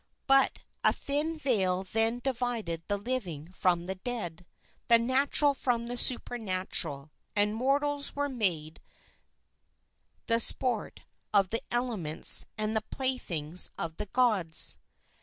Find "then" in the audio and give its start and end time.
1.83-2.21